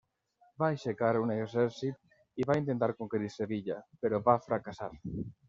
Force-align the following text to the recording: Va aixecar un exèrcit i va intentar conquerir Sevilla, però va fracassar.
Va 0.61 0.69
aixecar 0.75 1.09
un 1.25 1.33
exèrcit 1.33 2.41
i 2.41 2.47
va 2.53 2.57
intentar 2.61 2.91
conquerir 3.01 3.31
Sevilla, 3.35 3.79
però 4.03 4.23
va 4.31 4.39
fracassar. 4.49 4.91